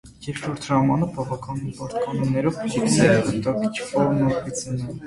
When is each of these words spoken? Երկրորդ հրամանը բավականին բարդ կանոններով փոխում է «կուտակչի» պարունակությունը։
Երկրորդ 0.27 0.63
հրամանը 0.69 1.09
բավականին 1.17 1.75
բարդ 1.81 1.95
կանոններով 2.07 2.59
փոխում 2.65 2.99
է 3.05 3.15
«կուտակչի» 3.31 3.89
պարունակությունը։ 3.95 4.95